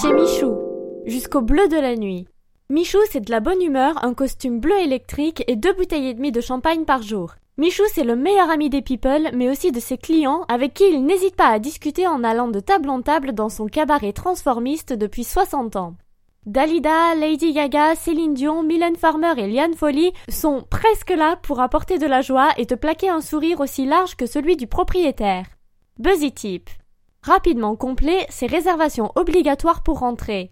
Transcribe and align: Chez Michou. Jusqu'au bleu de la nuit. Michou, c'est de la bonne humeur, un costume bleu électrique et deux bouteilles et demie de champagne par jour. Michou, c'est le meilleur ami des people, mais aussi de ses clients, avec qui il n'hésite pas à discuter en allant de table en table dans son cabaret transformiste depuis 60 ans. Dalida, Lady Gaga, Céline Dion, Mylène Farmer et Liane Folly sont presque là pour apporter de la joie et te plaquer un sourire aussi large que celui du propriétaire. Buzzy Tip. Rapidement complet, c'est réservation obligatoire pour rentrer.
Chez 0.00 0.12
Michou. 0.14 0.56
Jusqu'au 1.04 1.42
bleu 1.42 1.68
de 1.68 1.76
la 1.76 1.94
nuit. 1.94 2.26
Michou, 2.70 2.98
c'est 3.10 3.20
de 3.20 3.30
la 3.30 3.40
bonne 3.40 3.60
humeur, 3.60 4.02
un 4.02 4.14
costume 4.14 4.58
bleu 4.58 4.78
électrique 4.78 5.44
et 5.46 5.56
deux 5.56 5.74
bouteilles 5.74 6.06
et 6.06 6.14
demie 6.14 6.32
de 6.32 6.40
champagne 6.40 6.84
par 6.84 7.02
jour. 7.02 7.34
Michou, 7.58 7.82
c'est 7.92 8.04
le 8.04 8.16
meilleur 8.16 8.48
ami 8.48 8.70
des 8.70 8.80
people, 8.80 9.30
mais 9.34 9.50
aussi 9.50 9.72
de 9.72 9.80
ses 9.80 9.98
clients, 9.98 10.46
avec 10.48 10.72
qui 10.72 10.84
il 10.90 11.04
n'hésite 11.04 11.36
pas 11.36 11.48
à 11.48 11.58
discuter 11.58 12.06
en 12.06 12.24
allant 12.24 12.48
de 12.48 12.60
table 12.60 12.88
en 12.88 13.02
table 13.02 13.32
dans 13.32 13.50
son 13.50 13.66
cabaret 13.66 14.12
transformiste 14.12 14.94
depuis 14.94 15.24
60 15.24 15.76
ans. 15.76 15.96
Dalida, 16.46 17.14
Lady 17.16 17.52
Gaga, 17.52 17.94
Céline 17.94 18.32
Dion, 18.32 18.62
Mylène 18.62 18.96
Farmer 18.96 19.34
et 19.36 19.48
Liane 19.48 19.74
Folly 19.74 20.12
sont 20.30 20.64
presque 20.70 21.10
là 21.10 21.36
pour 21.42 21.60
apporter 21.60 21.98
de 21.98 22.06
la 22.06 22.22
joie 22.22 22.50
et 22.56 22.64
te 22.64 22.74
plaquer 22.74 23.10
un 23.10 23.20
sourire 23.20 23.60
aussi 23.60 23.84
large 23.84 24.16
que 24.16 24.24
celui 24.24 24.56
du 24.56 24.66
propriétaire. 24.66 25.44
Buzzy 25.98 26.32
Tip. 26.32 26.70
Rapidement 27.22 27.76
complet, 27.76 28.24
c'est 28.30 28.46
réservation 28.46 29.12
obligatoire 29.14 29.82
pour 29.82 29.98
rentrer. 29.98 30.48